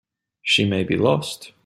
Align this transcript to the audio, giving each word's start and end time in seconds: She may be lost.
She 0.41 0.65
may 0.65 0.83
be 0.83 0.97
lost. 0.97 1.51